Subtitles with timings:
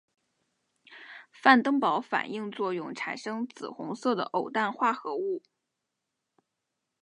[1.29, 5.43] 范登堡反应作用产生紫红色的偶氮化合物。